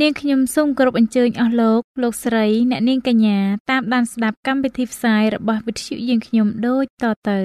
[0.00, 3.38] នាងខ្ញុំសូមគោរពអញ្ជើញអស់លោកលោកស្រីអ្នកនាងកញ្ញា
[3.70, 7.38] តាមដានស្ដាប់កម្មវិធីផ្សាយរបស់វិទ្យុយើងខ្ញុំដូចតទៅ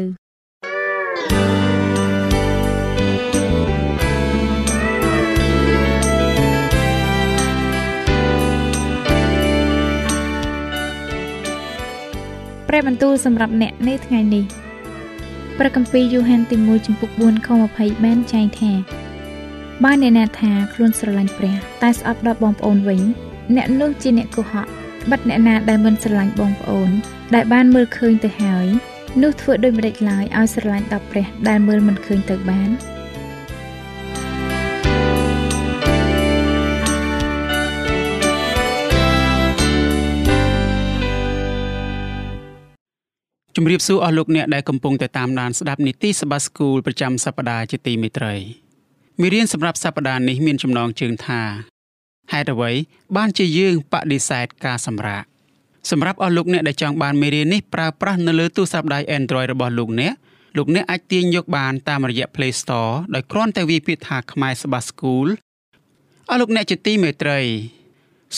[12.67, 14.45] ព្រះបន្ទូលសម្រាប់អ្នកនៅថ្ងៃនេះ
[15.57, 18.98] ព្រះគម្ពីរយូហានទី1ចំពុក4ខ20បានចែងថា
[19.85, 23.01] បើអ្នកណាថាខ្លួនស្រឡាញ់ព្រះ តែស្អប់ដល់បងប្អូនវិញ
[23.55, 24.67] អ្នកនោះជាអ្នកកុហក
[25.09, 26.89] បាត់អ្នកណាដែលមិនស្រឡាញ់បងប្អូន
[27.35, 28.67] ដែលបានមើលឃើញទៅហើយ
[29.21, 32.69] នោះធ្វើដូចម្តេចឡើយឲ្យស្រឡាញ់ដល់ព្រះ ដែលមើលមិនឃើញទៅបាន
[43.55, 48.68] ជំរាបសួរអស់លោកអ្នកដែលកំពុងតែតាមដានស្ដាប់នីតិសបាស្គូលប្រចាំសប្ដាហ៍ជាទីមេត្រី
[49.21, 51.41] មេរៀនសម្រាប់សប្តាហ៍នេះមានចំណងជើងថា
[52.31, 52.71] ហេតុអ្វី
[53.17, 55.23] បានជាយើងបដិសេធការសម្រាក
[55.91, 60.13] សម្រាប់អស់លោកអ្នកដែលចង់បានមេរៀននេះប្រើប្រាស់នៅលើទូរស័ព្ទដៃ Android របស់លោកអ្នក
[60.57, 65.27] លោកអ្នកអាចទាញយកបានតាមរយៈ Play Store ដោយគ្រាន់តែវាយពាក្យថាខ្មែរសបាស្គូល
[66.29, 67.39] អស់លោកអ្នកជាទីមេត្រី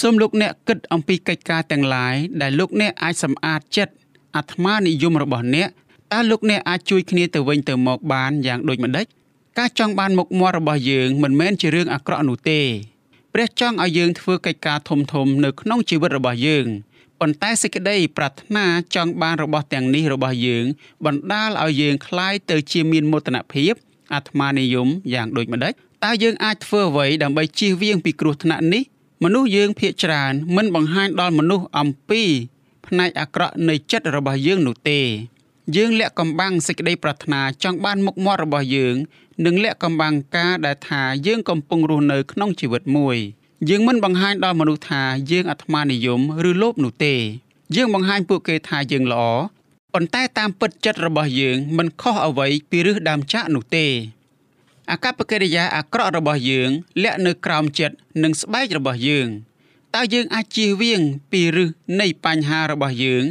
[0.02, 3.94] សូមលោកអ្នកគិតអំពីកិច្ចការទាំងឡាយដែលលោកអ្នកអាចសម្អាតចិត្ត
[4.36, 5.70] អាត្មានិយមរបស់អ្នក
[6.14, 9.08] តើលោកអ្នកអាចជួយគ្នាទៅវិញទៅមកបានយ៉ាងដូចម្តេច
[9.59, 12.61] ការចង់បានមុខមាត់របស់យើងមិនមែនជារឿងអាក្រក់នោះទេ
[13.33, 16.67] ព្រះចង់ឲ្យយើងធ្វើកិច្ចការធំធំនៅក្នុងជីវិតរបស់យើង
[17.21, 20.65] ប៉ុន្តែសេចក្តីប្រាថ្នាចង់បានរបស់ទាំងនេះរបស់យើង
[21.07, 23.73] បណ្ដាលឲ្យយើងคล้ายទៅជាមានមោទនភាព
[24.15, 25.73] អាត្មានិយមយ៉ាងដូចម្ដេច
[26.05, 28.83] តើយើងអាចធ្វើអ្វីដើម្បីជៀសវាងពីគ្រោះថ្នាក់នេះ
[29.25, 32.23] មនុស្សយើងភាកច្រើនមិនបង្ហាញដល់មនុស្សអំពី
[32.87, 35.01] ផ្នែកអាក្រក់នៃចិត្តរបស់យើងនោះទេ
[35.76, 38.96] យើងលាក់កំបាំងសេចក្តីប្រាថ្នាចង់បានមុខមាត់របស់យើង
[39.46, 43.18] និងលាក់កំបាំងការដែលថាយើងកំពុងរស់នៅក្នុងជីវិតមួយ
[43.70, 47.16] យើងមិនបង្ហាញដល់មនុស្សថាយើងអាត្មានិយមឬលោភនោះទេ
[47.76, 49.24] យើងបង្ហាញពួកគេថាយើងល្អ
[49.94, 53.88] ប៉ុន្តែតាមពិតចិត្តរបស់យើងមិនខុសអ្វីពីឫសដើមចាក់នោះទេ
[54.92, 56.70] អកប្បកិរិយាអាក្រក់របស់យើង
[57.04, 59.28] លាក់នៅក្រោមចិត្តនិងស្បែករបស់យើង
[59.96, 61.02] តើយើងអាចជៀសវាង
[61.32, 61.70] ពីឫស
[62.02, 63.24] នៃបញ្ហារបស់យើង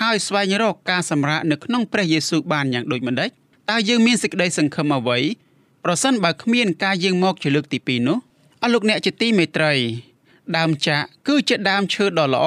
[0.00, 3.30] ហើយស្វែងរកការសម្រាកនៅក្នុងព្រះយេស៊ូវបានយ៉ាងដូចម្តេច
[3.70, 5.18] តើយើងមានសេចក្តីសង្ឃឹមអ្វី
[5.84, 8.18] ប្រសិនបើគ្មានការយាងមកជាលើកទី2នោះ
[8.62, 9.72] អស់លោកអ្នកជាទីមេត្រី
[10.56, 12.46] ដើមចាក់គឺជាដើមឈើដ៏ល្អ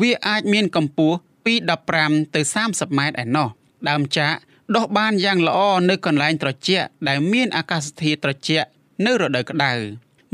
[0.00, 1.54] វាអាចមានកម្ពស់ពី
[1.94, 3.48] 15ទៅ30ម៉ែត្រឯណោះ
[3.88, 4.36] ដើមចាក់
[4.76, 8.68] ដុះបានយ៉ាងល្អនៅកន្លែងត្រជាក់ដែលមានអាកាសធាតុត្រជាក់
[9.04, 9.72] នៅរដូវក្តៅ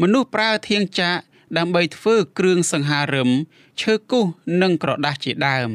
[0.00, 1.20] មនុស្សប្រើធាងចាក់
[1.58, 3.30] ដើម្បីធ្វើគ្រឿងសង្ហារឹម
[3.80, 4.24] ឈើគុះ
[4.62, 5.70] និងក្រដាសជាដើម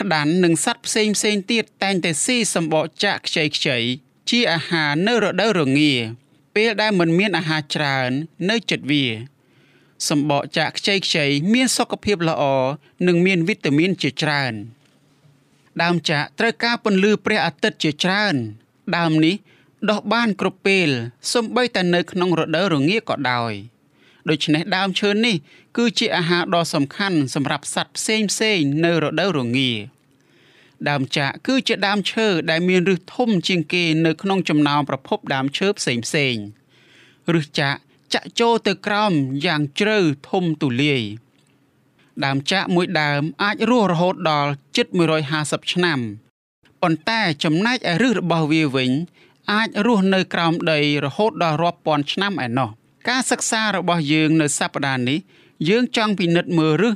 [0.00, 3.78] ក្តាន់និងសត្វផ្សេងផ្សេងទៀតតែងតែស៊ីសម្បកចាក់ខ្ចីខ្ចី
[4.30, 5.92] ជាអាហារនៅរដូវរងា
[6.54, 8.10] ពេលដែលមិនមានអាហារច្រើន
[8.50, 9.06] នៅចិត្តវា
[10.08, 12.42] សម្បកចាក់ខ្ចីខ្ចីមានសុខភាពល្អ
[13.06, 14.54] និងមានវីតាមីនជាច្រើន
[15.82, 18.34] ដើមចាក់ត្រូវការពន្លឺព្រះអាទិត្យជាច្រើន
[18.96, 19.34] ដើមនេះ
[19.90, 20.88] ដុះបានគ្រប់ពេល
[21.32, 23.52] សូម្បីតែនៅក្នុងរដូវរងាក៏ដោយ
[24.28, 25.36] ដូច្នេះដើមឈើនេះ
[25.76, 29.72] គឺជាអាហារដ៏សំខាន់សម្រាប់សត្វផ្សេងផ្សេងនៅរដូវរងា
[30.88, 36.34] ដើមចាក់គឺជាដើមឈើដែលមានឫសធំជាងគេនៅក្នុងចំណោមប្រភពដើមឈើផ្សេងផ្សេង
[37.34, 37.78] ឫសចាក់
[38.14, 39.12] ចាក់ចូលទៅក្រោម
[39.46, 39.98] យ៉ាងជ្រៅ
[40.30, 41.02] ធំទូលាយ
[42.24, 44.86] ដើមចាក់មួយដើមអាចរស់រហូតដល់ជិត
[45.30, 45.98] 150ឆ្នាំ
[46.82, 48.90] ប៉ុន្តែចំណែកឯឫសរបស់វាវិញ
[49.52, 52.68] អាចរស់នៅក្រោមដីរហូតដល់រាប់ពាន់ឆ្នាំឯណោះ
[53.08, 55.18] ការសិក្សារបស់យើងនៅសប្តាហ៍នេះ
[55.68, 56.94] យើងចង់ពិនិត្យមើលឫស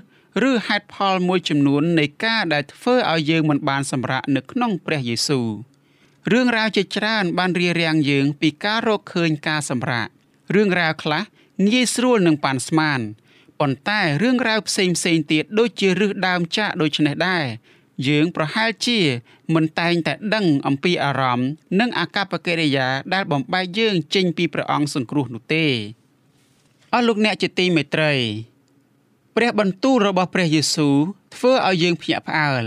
[0.48, 5.48] ឬហេតុផលមួយចំនួននៃការដែលធ្វើឲ្យយើងមិនបានសម្រាកនៅក្នុងព្រះយេស៊ូវ
[6.32, 10.08] រឿងរ៉ាវជាច្រើនបានរារាំងយើងពីការរកឃើញការសម្រាក
[10.54, 11.22] រឿងរ៉ាវខ្លះ
[11.66, 13.00] ងាយស្រួលនឹងប៉ាន់ស្មាន
[13.60, 17.44] ប៉ុន្តែរឿងរ៉ាវផ្សេងផ្សេងទៀតដូចជារឹសដើមចាក់ដូចនេះដែរ
[18.08, 18.98] យើងប្រហែលជា
[19.54, 21.48] មិនតែងតែដឹងអំពីអារម្មណ៍
[21.80, 25.66] និងអាកប្បកិរិយាដែលបំបែកយើងចេញពីព្រះអង្គសង្គ្រោះនោះទេ
[26.94, 28.12] អស់លោកអ្នកជាទីមេត្រី
[29.40, 30.94] ព្រះបន្ទូលរបស់ព្រះយេស៊ូវ
[31.34, 32.64] ធ្វើឲ្យយើងភ្ញាក់ផ្អើល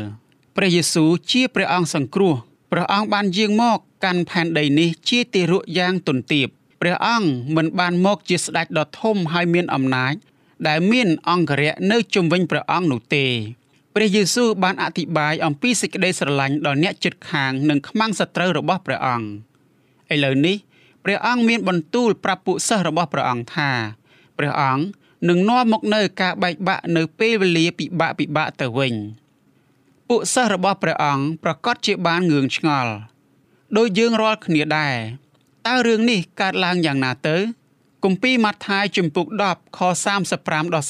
[0.57, 2.35] ព្រះយេស៊ូវជាព្រះអង្គសង្គ្រោះ
[2.71, 6.47] ព្រះអង្គបានយាងមកកាន់ផែនដីនេះជាទារកយ៉ាងទន់ទាប
[6.81, 10.13] ព្រះអង្គមិនបានមកជាស្ដេចដ៏ធំហើយមានអំណាច
[10.67, 13.25] ដែលមានអង្គរៈនៅជុំវិញព្រះអង្គនោះទេ
[13.95, 19.27] ព្រះយេស៊ូវបានអធិប្បាយអំពីសេចក្តីស្រឡាញ់ដល់អ្នកជិតខាងនិងខ្មាំងសត្រូវរបស់ព្រះអង្គ
[20.13, 20.57] ឥឡូវនេះ
[21.03, 23.71] ព្រះអង្គមានបន្ទូលប្រាប់ពួកសិស្សរបស់ព្រះអង្គថា
[24.37, 24.83] ព្រះអង្គ
[25.29, 28.93] នឹងនាំមកនៅការបែកបាក់នៅពេលវេលាពិបាកពិបាកទៅវិញ
[30.09, 32.93] ពួកសិស្សរបស់ព្រះអង្គប្រកាសជាបានងឿងឆ្ងល់
[33.77, 34.95] ដោយយើងរាល់គ្នាដែរ
[35.67, 37.37] តើរឿងនេះកើតឡើងយ៉ាងណាទៅ
[38.03, 39.79] គម្ពីរម៉ាថាយជំពូក10ខ
[40.27, 40.87] 35ដល់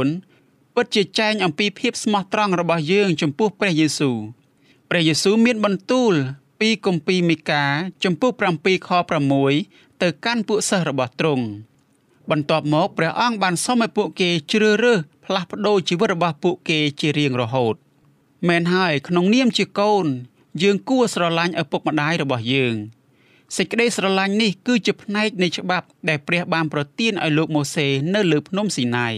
[0.00, 4.16] 39ពិតជាចែងអំពីភាពស្មោះត្រង់របស់យើងចំពោះព្រះយេស៊ូវ
[4.90, 6.12] ព្រះយេស៊ូវមានបន្ទូល
[6.60, 7.64] ពីគម្ពីរមីកា
[8.04, 8.90] ជំពូក7ខ
[9.46, 11.46] 6ទៅកាន់ពួកសិស្សរបស់ទ្រង់
[12.30, 17.74] បន្ទាប់មកព្រះអង្គបានសុំឲ្យពួកគេជ្រើសរើសផ្លាស់ប្ដូរជីវិតរបស់ពួកគេជារៀងរហូត
[18.48, 20.06] មែនហើយក្នុងនាមជាកូន
[20.62, 22.74] យើងគួរស្រឡាញ់ឪពុកម្ដាយរបស់យើង
[23.56, 29.14] សេចក្តីស្រឡាញ់នេះគឺជាផ្នែកនៃច្បាប់ដែលព្រះបានប្រទានឲ្យលោកម៉ូសេនៅលើភ្នំស៊ីណាយ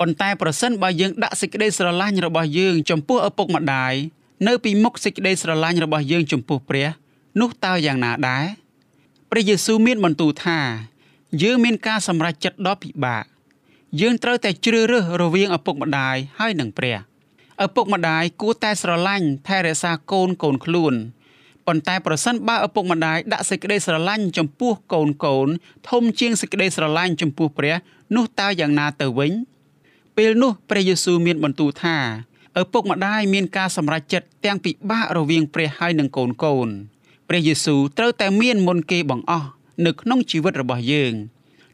[0.00, 3.94] ប៉ុន្តែប្រសិនបើយើងដាក់សេចក្តីស្រឡាញ់របស់យើងចំពោះឪពុកម្ដាយ
[4.46, 6.88] នៅពីមុខសេចក្តីស្រឡាញ់របស់យើងចំពោះព្រះ
[7.40, 8.44] នោះតើយ៉ាងណាដែរ
[9.30, 10.58] ព្រះយេស៊ូវមានបន្ទូលថា
[11.42, 13.24] យើងមានការសម្រេចចិត្តដ៏ពិបាក
[14.00, 16.96] យើងត្រូវតែជ្រើសរើសរវាងឪពុកម្ដាយហើយនិងព្រះ
[17.64, 20.94] ឪពុកម្ដាយគួរតែស្រឡាញ់ថែរក្សាកូនកូនខ្លួន
[21.66, 25.48] ប៉ុន្តែប្រសិនបើឪពុកម្ដាយដាក់សេចក្តីស្រឡាញ់ចំពោះកូនកូន
[25.90, 27.74] ធំជាងសេចក្តីស្រឡាញ់ចំពោះព្រះ
[28.16, 29.32] នោះតើយ៉ាងណាទៅវិញ
[30.16, 31.96] ពេលនោះព្រះយេស៊ូវមានបន្ទូលថា
[32.60, 36.68] ឪពុកម្ដាយមានការសម្រេចចិត្តទាំងពិបាករវាងព្រះហើយនិងកូនកូន
[37.28, 39.48] ព្រះយេស៊ូវត្រូវតែមានមុនគេបង្អស់
[39.86, 41.14] នៅក្នុងជីវិតរបស់យើង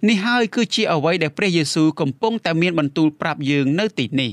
[0.09, 4.33] នេះហើយគឺជាអ្វីដែលព្រះយេស៊ូវកំពុងតែមានបន្ទូលប្រាប់យើងនៅទីនេះ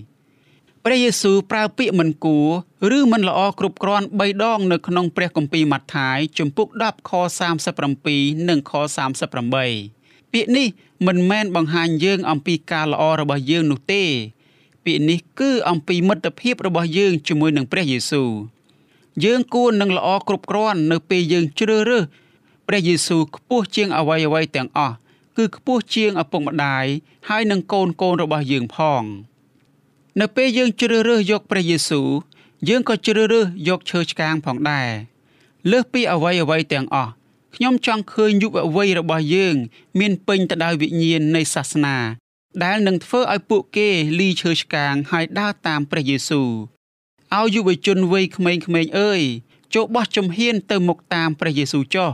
[0.85, 2.37] ព្រះយេស៊ូវប្រើពាក្យមិនគួ
[2.91, 7.11] រឬមិនល្អគ្រប់គ្រាន់3ដងនៅក្នុងព្រះគម្ពីរម៉ាថាយជំពូក10ខ
[7.79, 8.71] 37និងខ
[9.35, 10.67] 38ពាក្យនេះ
[11.07, 14.03] មិនមែនបង្ហាញយើងអំពីការល្អរបស់យើងនោះទេ
[14.85, 18.31] ពាក្យនេះគឺអំពីមិត្តភាពរបស់យើងជាមួយនឹងព្រះយេស៊ូវ
[19.25, 22.03] យើងគួរនឹងល្អគ្រប់គ្រាន់នៅពេលយើងជ្រើសរើស
[22.67, 24.95] ព្រះយេស៊ូវខ្ពស់ជាងអ្វីអ្វីទាំងអស់
[25.37, 26.85] គឺខ្ពស់ជាងឪពុកម្ដាយ
[27.27, 29.03] ហើយនឹងកូនកូនរបស់យើងផង
[30.19, 32.09] នៅពេលយើងជ្រើសរើសយកព្រះយេស៊ូវ
[32.69, 34.89] យើងក៏ជ្រើសរើសយកឈើឆ្កាងផងដែរ
[35.71, 37.11] លើសពីអ្វីអ្វីទាំងអស់
[37.55, 39.55] ខ្ញុំចង់ឃើញយុវវ័យរបស់យើង
[39.99, 41.97] មានពេញទៅដោយវិញ្ញាណនៃសាសនា
[42.63, 46.49] ដែលនឹងធ្វើឲ្យពួកគេលីឈើឆ្កាងហើយដើរតាមព្រះយេស៊ូវ
[47.35, 49.21] ឲ្យយុវជនវ័យក្មេងៗអើយ
[49.73, 52.11] ចូលបោះជំហានទៅមុខតាមព្រះយេស៊ូវចុះ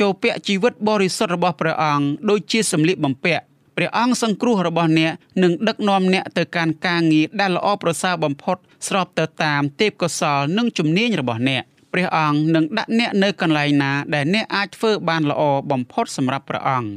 [0.00, 3.44] ចូលពាក់ជីវិតបរិសុទ្ធរបស់ព្រះអង្គដូចជាសម្លៀកបំពាក់
[3.76, 5.12] ព្រះអង្គសង្គ្រោះរបស់អ្នក
[5.42, 8.56] នឹងដឹកនាំអ្នកទៅកាន់ការងារដែលល្អប្រសើរបំផុត
[8.88, 11.62] ស្របទៅតាមទេពកោសលនិងជំនាញរបស់អ្នក
[11.92, 16.90] ព្រះអង្គនឹងដាក់អ្នកនៅកន្លែងណាដែលអ្នកអាចធ្វើបានល្អបំផុតសម្រាប់ព្រះអង្គ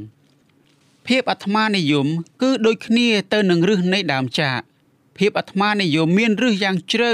[1.08, 2.08] ភាពអាត្មានិយម
[2.42, 4.60] គឺដូចគ្នាទៅនឹងរឹសនៃដើមចាក
[5.18, 7.14] ភាពអាត្មានិយមមានរឹសយ៉ាងជ្រៅ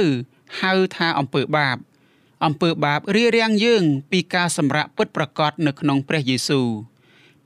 [0.62, 1.78] ហៅថាអំពើបាប
[2.46, 6.68] អំពើបាបរារាំងយើង ពីការសម្រាកពិតប្រាកដនៅក្នុងព្រះយេស៊ូវ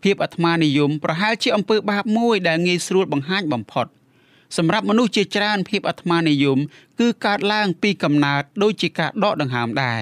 [0.03, 3.87] ភាពអាត្មានិយមប្រហែលជាអំពើបាបមួយដែលងាយស្រួលបង្ហាញបំផុត
[4.57, 6.57] សម្រាប់មនុស្សជាច្រើនភាពអាត្មានិយម
[6.99, 10.01] គឺកើតឡើងពីកំណើតដូចជាការដកដង្ហើមដែរ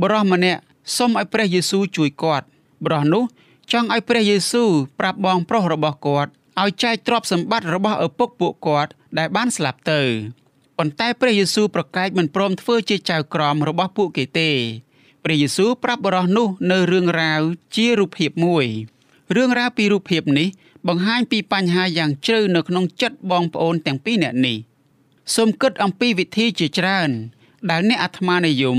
[0.00, 0.60] បរិះម្នាក់
[0.96, 2.46] សុំឲ្យព្រះយេស៊ូវជួយគាត់
[2.84, 3.24] បរិះនោះ
[3.72, 6.30] ចង់ឲ្យព្រះយេស៊ូវប្រាប់បងប្រុសរបស់គាត់
[6.62, 10.00] ឲ្យចែកទ្រព្យសម្បត្តិរបស់ឪពុកពួកគាត់ដែលបានស្លាប់ទៅ
[10.78, 14.50] ប៉ុន្តែព្រះយេស៊ូវប្រកែកមិនព្រមធ្វើជាចៅក្រមរបស់ពួកគេទេ
[15.24, 17.40] ព្រះយេស៊ូវប្រាប់បរិះនោះនៅរឿងរ៉ាវ
[17.76, 18.66] ជារូបភាពមួយ
[19.36, 20.48] រឿងរ៉ាវពីរូបភាពនេះ
[20.88, 24.56] បង្ហាញពីបញ្ហាយ៉ាងជ្រៅនៅក្នុងចិត្តបងប្អូនទាំងពីរនាក់នេះ
[25.34, 27.10] សូមគិតអំពីវិធីជាច្រើន
[27.70, 28.78] ដែលអ្នកអាត្មានិយម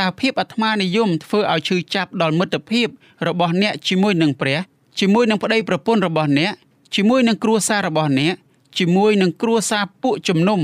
[0.00, 2.88] តើភាពអាត្មានិយមធ្វើឲ្យឈឺចាប់ដល់មិត្តភាព
[3.28, 4.58] របស់អ្នកជាមួយនឹងព្រះ
[5.00, 6.52] ជាមួយនឹងប្តីប្រពន្ធរបស់អ្នក
[6.94, 8.34] ជាមួយនឹងគ្រួសាររបស់អ្នក
[8.78, 10.60] ជាមួយនឹងគ្រួសារពួកជំនុំ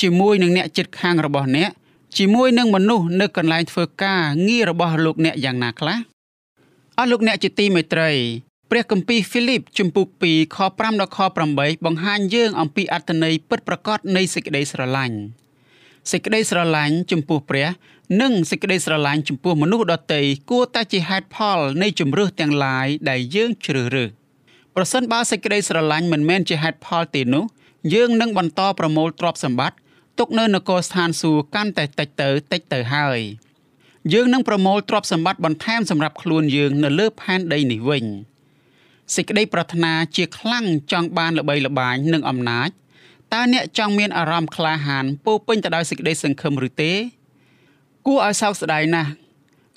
[0.00, 1.70] ជាមួយនឹងអ្នកចិត្តខាងរបស់អ្នក
[2.18, 5.98] ជាមួយនឹងមនុស្សនៅកន្លែងធ្វើការងាររបស់លោកអ្នកយ៉ាងណាខ្លះ
[6.98, 8.10] អស់លោកអ្នកជាទីមេត្រី
[8.70, 11.18] ព្រះគម្ពីរហ្វីលីបជំពូក2ខ5ដល់ខ
[11.52, 15.18] 8បង្ហាញយើងអំពីអត្ថន័យពិតប្រាកដនៃសេចក្តីស្រឡាញ់
[16.10, 17.68] សេចក្តីស្រឡាញ់ចំពោះព្រះ
[18.20, 24.10] និងសេចក្តីស្រឡាញ់ចំពោះមនុស្សដទៃគួរតែជាហេតុផលនៃជំរឿសទាំងឡាយដែលយើងជ្រើសរើស
[24.76, 27.44] ប្រសិនបើសេចក្តីស្រឡាញ់មិនមែនជាហេតុផលទេនោះ
[27.94, 29.76] យើងនឹងបន្តប្រមូលទ្រព្យសម្បត្តិ
[30.18, 33.18] ទុកនៅនគរស្ថានសួគ៌កាន់តែតិចទៅតិចទៅហើយ
[34.12, 38.04] យើងនឹងប្រមូលទ្រព្យសម្បត្តិបន្ថែមសម្រាប់ខ្លួនយើងនៅលើផែនដីនេះវិញ
[39.14, 42.70] សេចក្តីប្រាថ្នាជាខ្លាំងចង់បានល្បីល្បាញនិងអំណាច
[43.32, 46.92] តើអ្នកចង់មានអារម្មណ៍ក្លាហានពោពេញទៅដោយសេចក្តីសង្ឃឹមឬទេ
[48.06, 49.10] គួរឲ្យសោកស្ដាយណាស់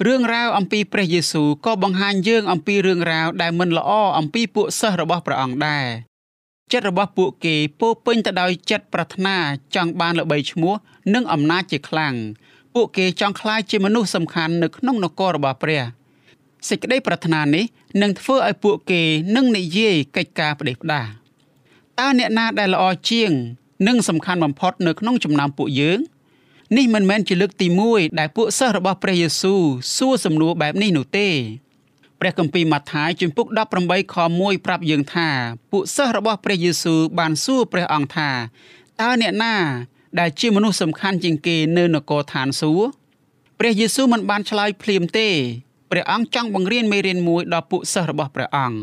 [0.04, 5.86] រឿងរ៉ាវអំពីព្រះយេស៊ូវក៏បង្ហាញយើងអំពីរឿងរ៉ាវដែលមិនល្អអំពីពួកសិស្សរបស់ព្រះអង្គដែរ
[6.72, 9.36] ចិត្តរបស់ពួកគេពោពេញទៅដោយចិត្តប្រាថ្នា
[9.76, 10.74] ចង់បានល្បីឈ្មោះ
[11.14, 12.14] និងអំណាចជាខ្លាំង
[12.74, 15.84] ពួកគេចង់ក្លាយជាមនុស្សសំខាន់នៅក្នុងនគររបស់ព្រះ
[16.70, 17.66] សេចក្តីប្រាថ្នានេះ
[18.02, 19.02] នឹងធ្វើឲ្យពួកគេ
[19.36, 21.06] នឹងនិយាយកិច្ចការផ្ដេសផ្ដាស
[22.00, 23.32] តើអ្នកណាដែលល្អជាង
[23.88, 26.00] និងសំខាន់បំផុតនៅក្នុងចំណោមពួកយើង
[26.78, 29.62] នេះមិនមែនជាលើកទី1ដែលពួកសិស្សរបស់ព្រះយេស៊ូវ
[29.98, 31.30] សួរសំណួរបែបនេះនោះទេ
[32.20, 33.48] ព្រះគម្ពីរម៉ាថាយជំពូក
[33.82, 35.30] 18ខ1ប្រាប់យើងថា
[35.72, 38.30] ពួកសិស្សរបស់ព្រះយេស៊ូវបានសួរព្រះអង្គថា
[39.02, 39.56] តើអ្នកណា
[40.20, 42.88] ដែលជាមនុស្សសំខាន់ជាងគេនៅនគរឋានសួគ៌
[43.60, 45.28] ព្រះយេស៊ូវមិនបានឆ្លើយភ្លាមទេ
[45.92, 48.78] ព្រះអង្គចង់បង្រៀនមេរៀនមួយដល់ពួកសិស្សរបស់ព្រះអង្គ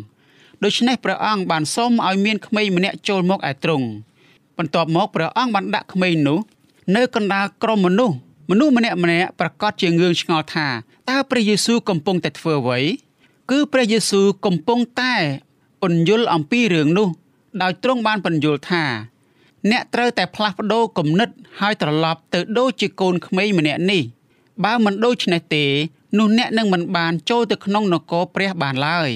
[0.64, 3.86] ដូច្នេះព្រះអង្គបានសូមឲ្យមានក្មេងម្នាក់ចូលមកឯទ្រង់
[4.58, 6.40] បន្ទាប់មកព្រះអង្គបានដាក់ក្មេងនោះ
[6.96, 8.16] នៅកណ្ដាលក្រុមមនុស្ស
[8.50, 10.66] មនុស្សម្នាក់ម្នាក់ប្រកាសជាងឿងឆ្ងល់ថា
[11.10, 12.80] តើព្រះយេស៊ូវកំពុងតែធ្វើអ្វី
[13.50, 15.14] គឺព្រះយេស៊ូវកំពុងតែ
[15.82, 17.08] ពន្យល់អំពីរឿងនោះ
[17.62, 18.84] ដោយទ្រង់បានពន្យល់ថា
[19.70, 21.28] អ្នកត្រូវតែផ្លាស់ប្ដូរគំនិត
[21.60, 24.02] ហើយត្រឡប់ទៅដូចជាកូនក្មេងម្នាក់នេះ
[24.64, 25.64] បើមិនដូច្នេះទេ
[26.18, 29.10] នោះអ្នកនឹងមិនបានចូលទៅក្នុងនគរព្រះបានឡើយ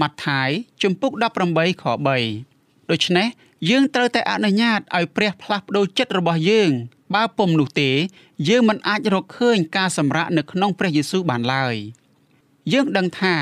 [0.00, 0.48] ម៉ាថាយ
[0.82, 1.12] ជំពូក
[1.48, 1.84] 18ខ
[2.16, 3.26] 3ដូច្នេះ
[3.68, 6.70] យើងត្រូវតែអនុញ្ញាតឲ្យព្រះផ្លាស់ប្ដូរចិត្តរបស់យើង
[7.14, 7.90] បើពុំនោះទេ
[8.48, 11.74] យើងមិនអាចរកឃើញការសម្រាកនៅក្នុងព្រះយេស៊ូវបានឡើយ
[12.72, 13.34] យើងដឹងថា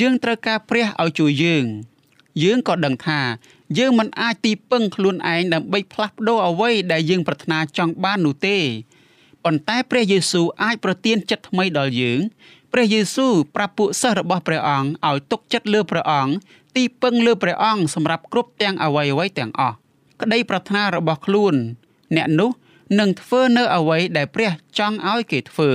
[0.00, 1.66] យើងត្រូវការព្រះឲ្យជួយយើង
[2.42, 3.20] យើងក៏ដឹងថា
[3.78, 8.58] យើងមិនអាចទីពឹងខ្លួនឯងដើម្បីផ្លាស់ប្ដូរអ្វីដែលយើងប្រាថ្នាចង់បាននោះទេ
[9.44, 12.20] ប៉ុន្តែព្រះយេស៊ូវអាចប្រទានចិត្តថ្មីដល់យើង
[12.72, 16.32] ព្រះយេស៊ូវប្រាប់ពួកសិស្សរបស់ព្រះអង្គឲ្យទុកចិត្តលើព្រះអង្គ
[16.76, 19.76] ទីពឹងលើព្រះអង្គសម្រាប់គ្រប់ទាំងអ្វីអ្វីទាំងអស់
[20.20, 21.54] ក្តីប្រាថ្នារបស់ខ្លួន
[22.16, 22.50] អ្នកនោះ
[22.98, 25.70] នឹងធ្វើនៅអ្វីដែលព្រះចង់ឲ្យគេធ្វើ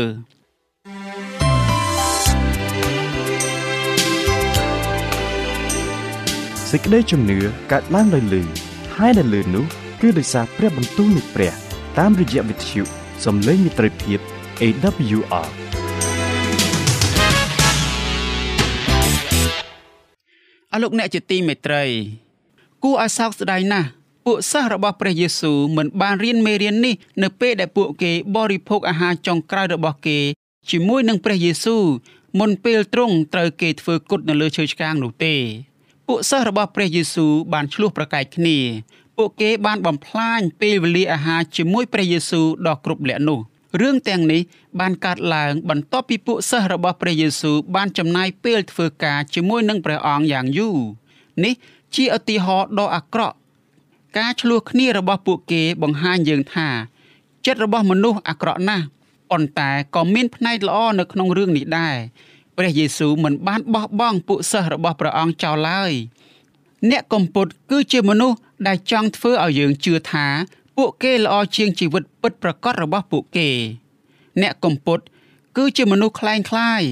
[6.69, 7.37] សេចក្តីជំនឿ
[7.71, 8.41] កើតឡើងដោយលឺ
[8.97, 9.65] ហើយដែលលឺនោះ
[10.01, 11.53] គឺដោយសារព្រះបន្ទូលនៃព្រះ
[11.99, 12.81] តាមរយៈវិទ្យុ
[13.25, 14.19] សំឡេងមិត្តភាព
[14.61, 15.62] AWR
[20.75, 21.83] អរលោកអ្នកជាទីមេត្រី
[22.83, 23.87] គួរឲ្យសោកស្ដាយណាស់
[24.25, 30.19] ពួកសិស្សរបស់ព្រះយេស៊ូវមិនបានរៀនមេរៀននេះនៅពេលដែលពួកគេបរិភោគអាហារចុងក្រោយរបស់គេ
[30.69, 31.83] ជាមួយនឹងព្រះយេស៊ូវ
[32.39, 35.35] មុនពេលទ្រង់ត្រូវគេធ្វើគុតនៅលើឈើឆ្កាងនោះទេ
[36.07, 38.57] ពួកសិស្សរបស់ព្រះយេស៊ូវបានឆ្លោះប្រកែកគ្នា
[39.17, 43.39] ពួកគេបានបំផ្លាញពេលវេលាអាហារជាមួយព្រះយេស៊ូវដ៏គ្រប់លក្ខនោះ
[43.81, 44.41] រឿងទាំងនេះ
[44.79, 50.77] បានកើតឡើង បន្ទាប់ពីពួកសិស្សរបស់ព្រះយេស៊ូវបានចំណាយពេលធ្វើការជាមួយនឹងព្រះអង្គយ៉ាងយូរ
[51.43, 51.53] នេះ
[51.95, 53.35] ជាឧទាហរណ៍ដ៏អាក្រក់
[54.17, 56.69] ការឆ្លោះគ្នារបស់ពួកគេបង្ហាញយើងថា
[57.45, 58.85] ចិត្តរបស់មនុស្សអាក្រក់ណាស់
[59.31, 61.95] ប៉ុន្តែក៏មានផ្នែកល្អនៅក្នុងរឿងនេះដែរ
[62.57, 65.91] ព្រះយេស៊ូវមិនបានបោះបង់ពួកសិស្សរបស់ព្រះអង្គចោលឡើយ
[66.89, 68.37] អ្នកកំពត់គឺជាមនុស្ស
[68.67, 70.27] ដែលចង់ធ្វើឲ្យយើងជឿថា
[70.76, 73.48] ពួកគេល្អជាងជីវិតពិតប្រាកដរបស់ពួកគេ
[74.40, 75.04] អ្នកកំពត់
[75.56, 76.82] គឺជាមនុស្សคล้ายคล้าย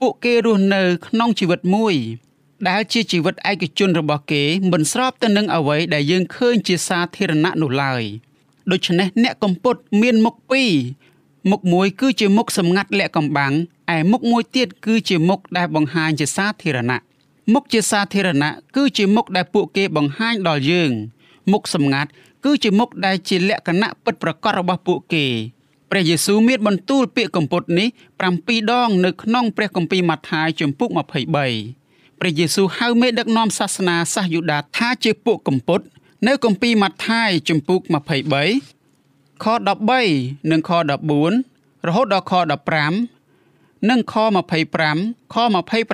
[0.00, 1.94] ពួកគេរស់នៅក្នុងជីវិតមួយ
[2.68, 8.02] ដែលជាជីវិតឯកជនរបស់គេមិនស្របទៅនឹងអ្វីដែលយើងឃើញជាសាធារណៈនោះឡើយ
[8.70, 10.72] ដូច្នេះអ្នកកំពត់មានមុខពីរ
[11.50, 13.52] មុខមួយគឺជាមុខសម្ងាត់លាក់កំបាំង
[13.94, 17.00] ឯមុខមួយទៀតគឺជាមុខដែលបង្ហាញជាសាធារណៈ
[17.52, 20.92] មុខជាសាធារណៈគឺជាមុខដែលពួកគេបង្ហាញដល់យើង
[21.51, 22.09] មុខសម្ងាត់
[22.43, 25.25] គឺជាមុខដែលជាលក្ខណៈពិតប្រាកដរបស់ពួកគេ
[25.91, 27.87] ព្រះយេស៊ូវមានបន្ទូលពាក្យកម្ពុតនេះ
[28.29, 35.79] 7ដងនៅក្នុងព្រះគម្ពីរម៉ាថាយជំពូក23ព្រះយេស៊ូវហៅមេដឹកនាំសាសនាសាសយូដាថាជាពួកកម្ពុត
[36.27, 37.81] នៅគម្ពីរម៉ាថាយជំពូក
[38.61, 39.45] 23ខ
[39.97, 40.71] 13និងខ
[41.29, 42.33] 14រហូតដល់ខ
[43.11, 44.13] 15និងខ
[44.73, 45.35] 25ខ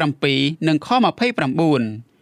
[0.04, 2.13] 27និងខ29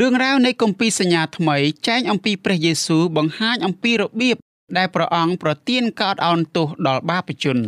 [0.00, 1.56] រឿងរ៉ាវនៃគម្ពីរសញ្ញាថ្មី
[1.88, 4.36] ចែងអំពីព្រះយេស៊ូវបង្ហាញអំពីរបៀប
[4.76, 7.58] ដែលព្រះអង្គប្រទានកោតអោនទោសដល់បាបជន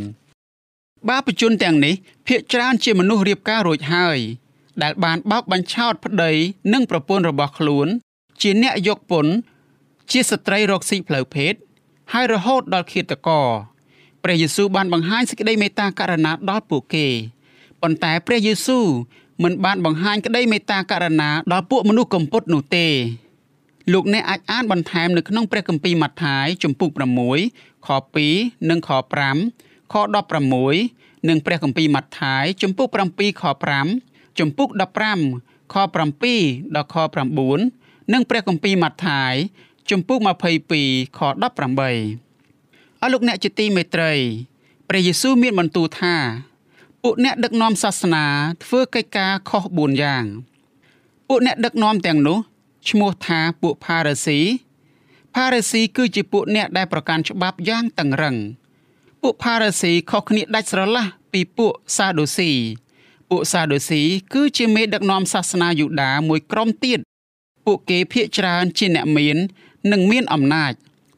[1.08, 1.94] បាបជនទាំងនេះ
[2.26, 4.18] ភាកច្រើនជាមនុស្សរៀបការរួចហើយ
[4.82, 6.32] ដែលបានបោកបញ្ឆោតប្តី
[6.72, 7.88] និងប្រពន្ធរបស់ខ្លួន
[8.40, 9.34] ជាអ្នកយកពន្ធ
[10.10, 11.54] ជាស្ត្រីរកស៊ីផ្លូវភេទ
[12.12, 13.48] ហើយរហូតដល់ឃាតករ
[14.24, 17.06] ព្រះយេស៊ូវបានបង្ហាញសេចក្តីមេត្តាករុណាដល់ពួកគេ
[17.82, 18.86] ប៉ុន្តែព្រះយេស៊ូវ
[19.42, 22.88] មិនបានបង្ហាញក្តីមេត្តាករុណាដល់ពួកមនុស្សកំពត់នោះទេ
[23.92, 26.90] លោកអ្នកអាចអានបន្ថែមនៅក្នុងព្រះគម្ពីរម៉ាថាយជំពូក
[27.38, 27.88] 6ខ
[28.24, 28.90] 2និងខ
[29.40, 29.94] 5ខ
[30.60, 33.44] 16និងព្រះគម្ពីរម៉ាថាយជំពូក7ខ
[33.90, 34.68] 5ជំពូក
[35.20, 35.74] 15ខ
[36.24, 36.96] 7ដល់ខ
[37.54, 39.34] 9និងព្រះគម្ពីរម៉ាថាយ
[39.90, 40.18] ជំពូក
[40.68, 44.12] 22ខ18អរលោកអ្នកជាទីមេត្រី
[44.88, 46.16] ព្រះយេស៊ូវមានបន្ទូលថា
[47.02, 48.24] ពួកអ្នកដឹកនាំសាសនា
[48.64, 50.24] ធ្វើកិច្ចការខុស4យ៉ាង
[51.28, 52.38] ពួកអ្នកដឹកនាំទាំងនោះ
[52.88, 54.38] ឈ្មោះថាពួកផារ៉ាស៊ី
[55.34, 58.36] ផារ៉ាស៊ីគឺជាពួកអ្នកដែលប្រកាន់ច្បាប់យ៉ាងតឹងរឹង
[59.22, 62.50] ពួកផារ៉ាស៊ីខុសគ្នាដាច់ស្រឡះពីពួកសាដូស៊ី
[63.30, 64.02] ពួកសាដូស៊ី
[64.32, 67.00] គឺជាមេដឹកនាំសាសនាយូដាមួយក្រុមទៀត
[67.66, 69.36] ពួកគេភាកច្រើនជាអ្នកមាន
[69.92, 70.72] និងមានអំណាច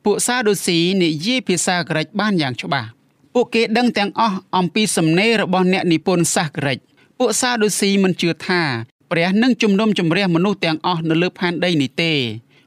[0.04, 2.88] ពួកសាដូស៊ីនិយាយភាសាក្រិចបានយ៉ាងច្បាស់
[3.34, 6.78] ពួកគេដឹងទាំងអស់អំពីសំណេររបស់អ្នកនិពន្ធសាសក្រិច
[7.18, 8.62] ពួកសាដូស៊ីមិនជឿថា
[9.10, 12.12] ព្រះនឹងជំនុំជម្រះមនុស្សទាំងអស់នៅលើផែនដីនេះទេ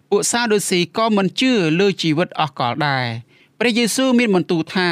[0.10, 3.06] ពួកសាដូស៊ីក៏មិនជឿលើជីវិតអស់កលដែរ
[3.60, 4.90] ព្រះយេស៊ូវមានបន្ទូលថា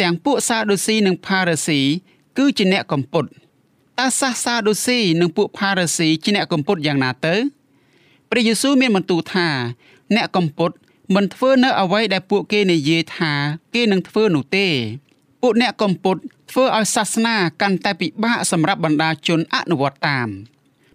[0.00, 1.80] ទាំងពួកសាដូស៊ីនិងផារ៉ាស៊ី
[2.38, 3.28] គឺជាអ្នកកំពត់
[3.98, 7.34] តើសាសសាដូស៊ីនិងពួកផារ៉ាស៊ីជាអ្នកកំពត់យ៉ាងណាទៅ
[8.30, 9.48] ព្រះយេស៊ូវមានបន្ទូលថា
[10.14, 10.74] អ្នកកំពត់
[11.14, 13.32] មិនធ្វើនៅអ្វីដែលពួកគេនិយាយថា
[13.74, 14.66] គេនឹងធ្វើនោះទេ
[15.42, 20.28] ពួកអ្នកកំពត់ធ្វើឲ្យសាសនាកាន់តែពិបាកសម្រាប់បណ្ដាជនអនុវត្តតាម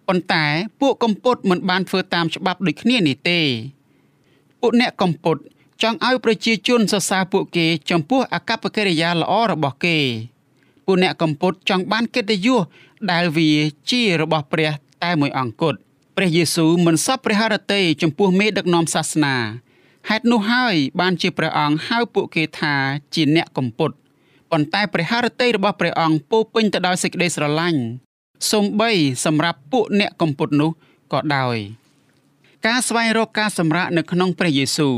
[0.08, 0.46] ប៉ុន្តែ
[0.82, 3.40] ពួកកំពត់មិនបានធ្វើតាមច្បាប់ដូចគ្នានេះទេ
[4.62, 5.42] ពួកអ្នកកំពត់
[5.84, 9.98] ចង់ឲ្យប្រជាជនសរសើរពួកគេចំពោះអកប្បកិរិយាល្អរបស់គេ
[10.86, 12.62] ពួកអ្នកកំពត់ចង់បានកិត្តិយស
[13.12, 13.52] ដែលវា
[13.92, 14.72] ជារបស់ព្រះ
[15.04, 15.78] តែមួយអង្គគត់
[16.16, 19.36] ព្រះយេស៊ូវមិនសពព្រះハរតីចំពោះមេដឹកនាំសាសនា
[20.10, 22.76] ហេតុនោះហើយបានជាព្រះអង្គហៅពួកគេថា
[23.14, 23.96] ជាអ្នកកំពត់
[24.52, 27.82] ប៉ុន្តែព្រះハរតីរបស់ព្រះអង្គពោពេញទៅដោយសេចក្តីស្រឡាញ់
[28.52, 28.92] សំបី
[29.26, 30.72] សម្រាប់ពួកអ្នកកំពត់នោះ
[31.14, 31.58] ក៏ដោយ
[32.68, 34.98] ការស្វែងរកការសម្រាកនៅក្នុងព្រះយេស៊ូវ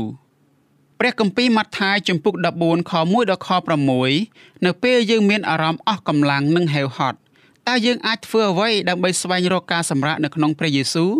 [0.98, 3.50] ព្រះគម្ពីរម៉ាថាយចំពុក14ខ1ដល់ខ
[4.06, 7.18] 6នៅពេលយើងមានអារម្មណ៍អស់កម្លាំងនិងហេវហត់
[7.68, 11.10] តើយើងអាចធ្វើអ្វីដើម្បីស្វែងរកការសម្រាកនៅក្នុងព្រះយេស៊ូវ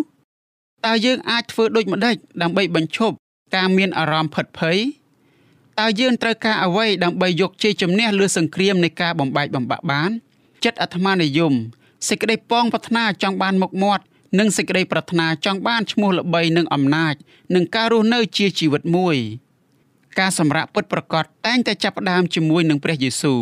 [0.85, 3.15] តើយើងអាចធ្វើដូចម្ដេចដើម្បីបញ្ឈប់
[3.55, 4.77] ការមានអារម្មណ៍ផិតភ័យ
[5.79, 10.11] តើយើងត្រូវការអ្វីដើម្បីយកជ័យជំនះលើសង្គ្រាមនៃការបំបែកបំបាក់បាន
[10.63, 11.53] ចិត្តអាត្មានិយម
[12.09, 14.03] សេចក្តីប៉ងប្រាថ្នាចង់បានមុខមាត់
[14.39, 17.15] និងសេចក្តីប្រាថ្នាចង់បានឈ្មោះល្បីនិងអំណាច
[17.55, 19.17] និងការរស់នៅជាជីវិតមួយ
[20.19, 23.41] ការសម្រេចពិតប្រកបតែងតែចាប់ផ្ដើមជាមួយនឹងព្រះយេស៊ូវ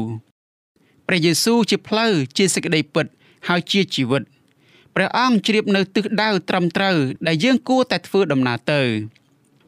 [1.08, 3.06] ព្រះយេស៊ូវជាផ្លូវជាសេចក្តីពិត
[3.48, 4.24] ហើយជាជីវិត
[4.96, 8.82] ព្រះអង្គជ្រាបនៅទិសដៅត្រឹមត្រូវដែលយើងគួរតែធ្វើដំណើរទៅ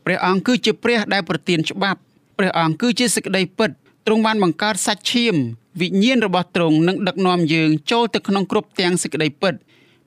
[0.09, 1.99] ព្រះអង្គគឺជាព្រះដែលប្រទានច្បាប់
[2.37, 3.71] ព្រះអង្គគឺជាសេចក្តីពិត
[4.05, 5.35] ទ្រង់បានបង្កើតសាច់ឈាម
[5.81, 9.53] វិញ្ញាណរបស់ទ្រង់នឹងដឹកនាំយើងចូលទៅក្នុងគ្រប់ទាំងសេចក្តីពិត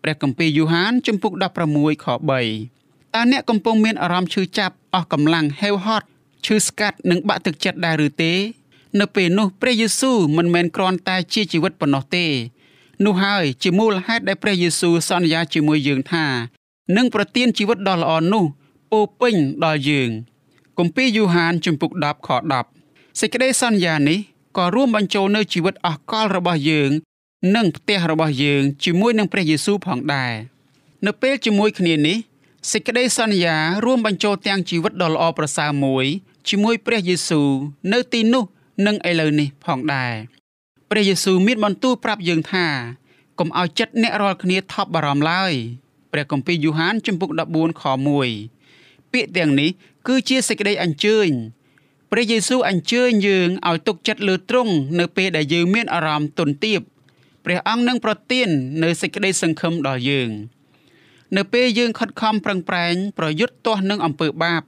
[0.02, 6.06] ព្រះគម្ពីរយូហានជំពូក16ខ3តើអ្នកកំពុងមានអារម្មណ៍ឈឺចាប់អស់កម្លាំងហេវហត់
[6.44, 8.32] ឈឺស្កាត់និងបាក់ទឹកចិត្តដែរឬទេ
[9.00, 12.26] នៅពេលនោះព្រះយេស៊ូវមិនមែនគ្រាន់តែជាជីវិតប៉ុណ្ណោះទេ
[13.04, 16.26] នោះហើយជាមូលហេតុដែលព្រះយេស៊ូវសន្យាជាមួយយើងថា
[16.96, 18.44] នឹងប្រទានជីវិតដ៏ល្អនោះ
[18.90, 20.10] ពោពេញដល់យើង
[20.78, 22.28] គម្ពីរយូហានជំពូក10ខ
[22.74, 24.18] 10សេចក្តីសន្យានេះ
[24.56, 26.90] ក៏រួមបញ្ចូលនៅជីវិតអស់កលរបស់យើង
[27.56, 30.32] និងផ្ទះរបស់យើងជាមួយនឹងព្រះយេស៊ូវផងដែរ
[31.06, 32.16] នៅពេលជាមួយគ្នានេះ
[32.72, 36.04] សេចក្តីសន្យារួមបញ្ចូលទាំងជីវិតដ៏ល្អប្រសើរមួយ
[36.48, 37.48] ជាមួយព្រះយេស៊ូវ
[37.92, 38.44] នៅទីនោះ
[38.86, 40.14] និងឥឡូវនេះផងដែរ
[40.90, 42.66] ព្រះយេស៊ូវមានបន្ទូលប្រាប់យើងថា
[43.38, 45.52] កុំឲ្យចិត្តអ្នករាល់គ្នាថប់បារម្ភឡើយ
[46.12, 47.84] ព្រះគម្ពីរយូហានជំពូក14ខ
[48.24, 48.59] 1
[49.12, 49.70] ពាក្យទាំងនេះ
[50.06, 51.30] គឺជាសេចក្តីអញ្ជើញ
[52.10, 56.80] ព្រះយេស៊ូវអញ្ជើញយើងឲ្យទុកចិត្តលើទ្រង់នៅពេលដែលយើងមានអារម្មណ៍ទន់ទាប
[57.44, 58.48] ព្រះអង្គនឹងប្រទាន
[58.82, 60.30] នៅសេចក្តីសង្ឃឹមដល់យើង
[61.36, 64.62] នៅពេលយើងខិតខំប្រឹងប្រែងប្រយុទ្ធទាស់នឹងអំពើបាប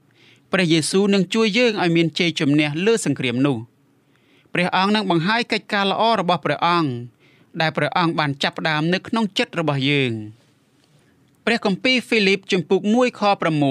[0.53, 3.57] ព្រះយេស៊ូវនឹងជួយយើងឲ្យមានជ័យជំនះលើសង្គ្រាមនោះ
[4.53, 6.91] ព្រះអង្គនឹងបង្ហាញកិច្ចការល្អរបស់ព្រះអង្គ
[7.61, 10.13] ដែលព្រះអង្គបានចាប់ផ្ដើមនៅក្នុងចិត្តរបស់យើង
[11.47, 13.23] ព្រះគម្ពីរហ្វីលីបជំពូក1ខ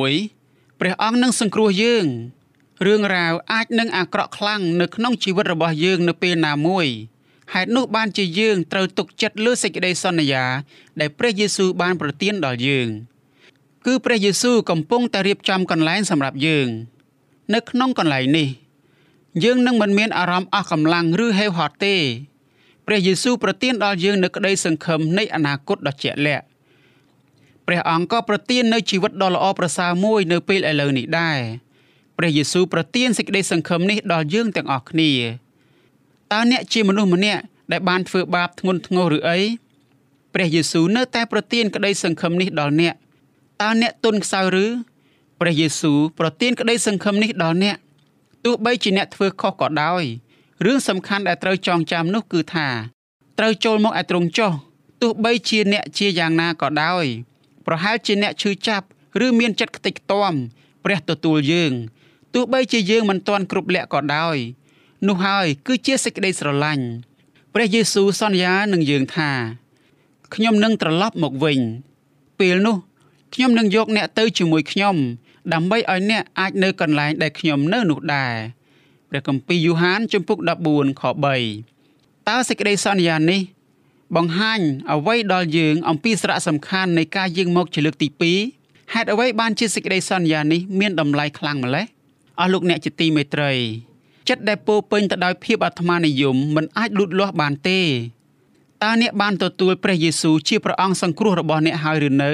[0.01, 0.40] 6
[0.83, 2.05] ព្រះអង្គនឹងសង្គ្រោះយើង
[2.85, 6.87] រឿងរ៉ាវអាចនឹងអាក្រក់ខ្លាំងនៅក្នុងជីវិតរបស់យើងនៅពេលណាមួយ
[7.53, 10.45] ហេតុនោះបានជាយើងត្រូវទុកចិត្តលើសេចក្តីសន្យា
[10.99, 12.89] ដែលព្រះយេស៊ូវបានប្រទានដល់យើង
[13.85, 16.67] គឺព្រះយេស៊ូវកំពុងតែរៀបចំកន្លែងសម្រាប់យើង
[17.53, 18.49] នៅក្នុងកន្លែងនេះ
[19.43, 21.95] យើងនឹងមិនមានអារម្មណ៍អស់កម្លាំងឬហេវហត់ទេ
[22.87, 26.45] ព្រះយេស៊ូវប្រទានដល់យើងនូវក្តីសង្ឃឹមនៃអនាគតដ៏ជាក់លាក់
[27.71, 31.39] ព្រះអង្គក៏ប្រទាននូវជីវិតដ៏ល្អប្រសើរមួយនៅពេលឥឡូវនេះដែរ
[32.17, 35.11] ព្រះយេស៊ូវប្រទានសេចក្តីសង្ឃឹមនេះដល់យើងទាំងអស់គ្នា
[36.31, 39.39] តើអ្នកជាមនុស្សម្នាក់ដែលបានធ្វើបាបធ្ងន់ធ្ងរឬអី
[40.33, 42.95] ព្រះយេស៊ូវនៅតែប្រទានក្តីសង្ឃឹមនេះដល់អ្នក
[43.61, 44.65] តើអ្នកទុនខ្សោយឬ
[45.39, 47.77] ព្រះយេស៊ូវប្រទានក្តីសង្ឃឹមនេះដល់អ្នក
[48.45, 50.03] ទោះបីជាអ្នកធ្វើខុសក៏ដោយ
[50.65, 52.67] រឿងសំខាន់ដែលត្រូវចងចាំនោះគឺថា
[53.39, 54.51] ត្រូវចូលមកឯទ្រង់ចុះ
[55.01, 57.07] ទោះបីជាអ្នកជាយ៉ាងណាក៏ដោយ
[57.73, 58.85] ប្រហែលជាអ្នកឈឺចាប់
[59.25, 60.33] ឬមានចិត្តខ្ទេចខ្ទាំ
[60.83, 61.73] ព្រះទទួលយើង
[62.33, 64.37] ទោះបីជាយើងមិនទាន់គ្រប់លក្ខក៏ដោយ
[65.07, 66.85] នោះហើយគឺជាសេចក្តីស្រឡាញ់
[67.53, 69.31] ព្រះយេស៊ូវសន្យានឹងយើងថា
[70.33, 71.59] ខ្ញុំនឹងត្រឡប់មកវិញ
[72.39, 72.77] ពេលនោះ
[73.33, 74.95] ខ្ញុំនឹងយកអ្នកទៅជាមួយខ្ញុំ
[75.53, 78.33] ដើម្បីឲ្យអ្នកអាចនៅកន្លែងដែលខ្ញុំនៅនោះដែរ
[79.09, 81.03] ព្រះគម្ពីរយូហានជំពូក14ខ
[81.65, 83.41] 3តើសេចក្តីសន្យានេះ
[84.15, 88.07] បង្ហាញអ្វីដល់យើងអំពីសារៈសំខាន់នៃការយាងមកជាលើកទី
[88.51, 91.85] 2ហេតុអ្វីបានជាសេចក្តីសន្យានេះមានតម្លៃខ្លាំងម្ល៉េះ
[92.39, 93.51] អស់លោកអ្នកជាទីមេត្រី
[94.29, 97.81] ចិត្តដែលពោពេញទៅដោយភាពអាត្មានិយមមិនអាចលូតលាស់បានទេ
[98.83, 102.31] តើអ្នកបានទទួលព្រះយេស៊ូវជាព្រះអង្គសង្គ្រោះរបស់អ្នកហើយឬនៅ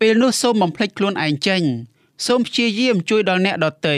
[0.00, 1.62] ពេលនោះសូមបំភ្លេចខ្លួនឯងចេញ
[2.26, 3.96] សូមព្យាយាមជួយដល់អ្នកដទៃ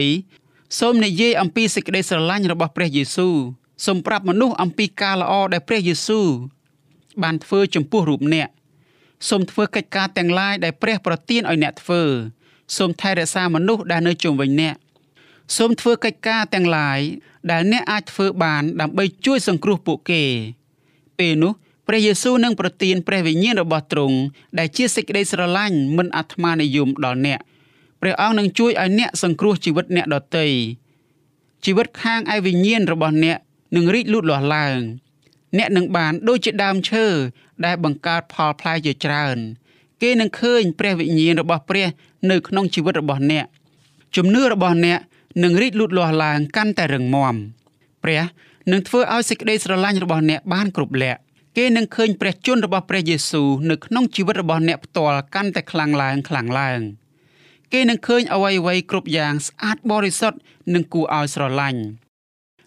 [0.78, 3.34] សូមនិយាយអំពីសេចក្តីស្រឡាញ់របស់ព្រះយេស៊ូវ
[3.86, 6.28] សូមប្រាប់មនុស្សអំពីការល្អដែលព្រះយេស៊ូវ
[7.22, 8.48] បានធ្វើចំពោះរូបអ្នក
[9.28, 12.02] សូមធ្វើកិច្ចការទាំងឡាយដែលព្រះប្រទានឲ្យអ្នកធ្វើ
[12.76, 14.76] សូមថែរក្សាមនុស្សដែលនៅជុំវិញអ្នក
[15.56, 17.00] សូមធ្វើកិច្ចការទាំងឡាយ
[17.50, 20.22] ដែលអ្នកអាចធ្វើបានដើម្បីជួយសង្គ្រោះពួកគេ
[21.18, 21.52] ពេលនោះ
[21.88, 24.16] ព្រះយេស៊ូវនឹងប្រទានព្រះវិញ្ញាណរបស់ទ្រង់
[24.58, 27.40] ដែលជាសេចក្តីស្រឡាញ់មិនអាត្មានិយមដល់អ្នក
[28.00, 30.46] ព្រះអង្គនឹងជួយឲ្យអ្នកសង្គ្រោះជីវិតអ្នកដទៃ
[31.64, 33.38] ជីវិតខាងឯវិញ្ញាណរបស់អ្នក
[33.76, 34.78] នឹងរីកលូតលាស់ឡើង
[35.58, 37.06] អ្នកនឹងបានដូចជាដើមឈើ
[37.64, 39.38] ដែលបង្កើតផលផ្លែជាច្រើន
[40.02, 41.88] គេនឹងឃើញព្រះវិញ្ញាណរបស់ព្រះ
[42.30, 43.46] នៅក្នុងជីវិតរបស់អ្នក
[44.16, 44.98] ជំនឿរបស់អ្នក
[45.42, 47.34] នឹងរីកលូតលាស់ឡើងកាន់តែរឹងមាំ
[48.02, 48.22] ព្រះ
[48.72, 51.20] នឹងធ្វើឲ្យសេចក្តីស្រឡាញ់របស់អ្នកបានគ្រប់លក្ខ
[51.56, 56.80] គេនឹងឃើញព្រះជន្មរបស់ព្រះយេស៊ូវនៅក្នុងជីវិតរបស់អ្នកផ្ទាល់កាន់តែខ្លាំងឡើងខ្លាំងឡើង
[57.72, 60.38] គេនឹងឃើញអ្វីអ្វីគ្រប់យ៉ាងស្អាតបរិសុទ្ធ
[60.74, 61.82] និងគួរឲ្យស្រឡាញ់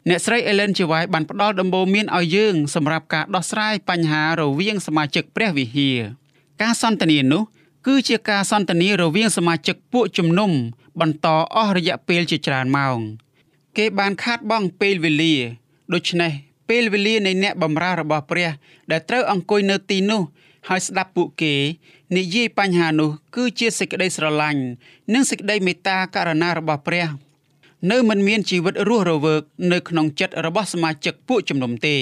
[0.09, 0.79] អ្នកស្រី Ellen G.
[0.91, 5.99] White បានផ្ដល់ដំបូន្មានឲ្យយើងសម្រាប់ការដោះស្រាយបញ្ហារវាងសមាជិកព្រះវិហារ
[6.61, 7.43] ការសន្ទនានោះ
[7.87, 10.51] គឺជាការសន្ទនារវាងសមាជិកពួកជំនុំ
[10.99, 12.97] បន្តអស់រយៈពេលជាច្រើនម៉ោង
[13.77, 15.35] គេបានខាតបង់ពេលវេលា
[15.93, 16.31] ដូច្នេះ
[16.69, 18.49] ពេលវេលានៃអ្នកបម្រើរបស់ព្រះ
[18.91, 20.21] ដែលត្រូវអង្គុយនៅទីនោះ
[20.69, 21.53] ហើយស្ដាប់ពួកគេ
[22.17, 24.61] និយាយបញ្ហានោះ គឺជាសេចក្តីស្រឡាញ់
[25.13, 27.07] និងសេចក្តីមេត្តាករុណារបស់ព្រះ
[27.91, 31.97] នៅមិនមានជីវិតរស់រវើកនៅក្នុងចិត្តរបស់សមាជិកពួកជំនុំទេ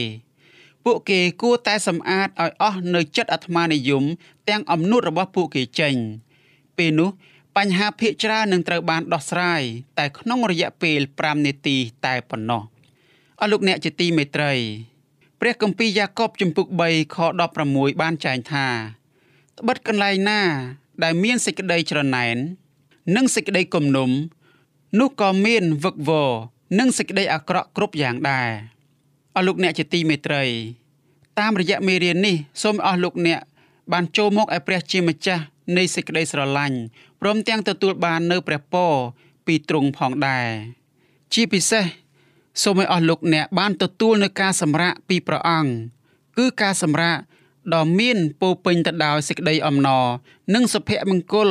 [0.86, 4.04] ពួកគេគួរតែសម្អាតឲ្យអស់នៅចិត្តអាត្មានិយម
[4.50, 5.96] ទាំងអំនួតរបស់ពួកគេចេញ
[6.78, 7.10] ពេលនោះ
[7.58, 9.62] បញ្ហាភាគច្រើននឹងត្រូវបានដោះស្រាយ
[9.98, 12.64] តែក្នុងរយៈពេល5នាទីតែប៉ុណ្ណោះ
[13.40, 14.54] អស់លោកអ្នកជាទីមេត្រី
[15.40, 17.18] ព្រះគម្ពីរយ៉ាកុបជំពូក3ខ
[17.60, 18.68] 16បានចែងថា
[19.58, 20.42] ត្បិតកន្លែងណា
[21.04, 22.38] ដែលមានសេចក្តីច្រណែន
[23.16, 24.12] និងសេចក្តីគំនុំ
[25.00, 26.32] នោះក៏មានវឹកវរ
[26.80, 28.50] និងសេចក្តីអាក្រក់គ្រប់យ៉ាងដែរ
[29.36, 30.44] អស់លោកអ្នកជាទីមេត្រី
[31.40, 33.42] តាមរយៈមេរៀននេះសូមអស់លោកអ្នក
[33.92, 35.44] បានចូលមកឲ្យព្រះជាម្ចាស់
[35.78, 36.78] នៃសេចក្តីស្រឡាញ់
[37.22, 38.94] ព្រមទាំងទទួលបាននៅព្រះពរ
[39.46, 40.50] ពីទ្រង់ផងដែរ
[41.34, 41.86] ជាពិសេស
[42.64, 45.72] សូមឲ្យអស់លោកអ្នកបានទទួលនៅការសម្រាកពីព្រះអង្គ
[46.38, 47.18] គឺការសម្រាក
[47.74, 50.06] ដ៏មានពោពេញទៅដោយសេចក្តីអំណរ
[50.54, 51.50] និងសុភមង្គល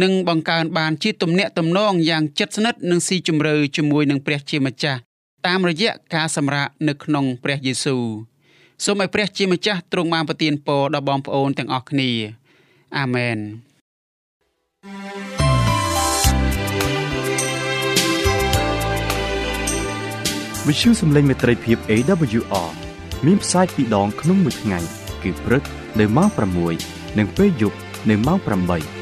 [0.00, 5.00] នឹងបង្កើនបានជាទំនាក់ទំនងយ៉ាងជិតស្និទ្ធនិងស៊ីជម្រៅជាមួយនឹងព្រះជាម្ចាស់
[5.46, 8.04] តាមរយៈការសម្រាកនៅក្នុងព្រះយេស៊ូវ
[8.84, 12.10] សូមឲ្យព្រះជាម្ចាស់ទ្រង់បានប្រទានពរដល់បងប្អូនទាំងអស់គ្នា
[12.98, 13.38] អាមែន
[20.66, 22.70] វិទ្យុសំឡេងមេត្រីភាព AWR
[23.26, 24.78] មានផ្សាយពីរដងក្នុងមួយថ្ងៃ
[25.22, 25.62] គឺព្រឹក
[26.00, 26.28] នៅម៉ោង
[26.72, 27.78] 6និងពេលយប់
[28.10, 29.01] នៅម៉ោង8